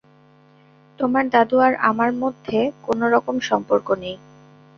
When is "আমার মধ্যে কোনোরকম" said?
1.89-3.35